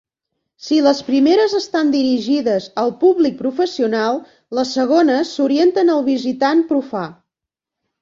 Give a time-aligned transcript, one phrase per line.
[0.67, 4.19] Si les primeres estan dirigides al públic professional,
[4.61, 7.09] les segones s'orienten al visitant profà.